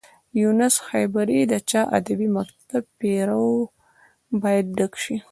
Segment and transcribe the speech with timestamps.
[0.41, 3.59] یونس خیبري د چا ادبي مکتب پيرو و
[4.41, 5.17] باید ډک شي.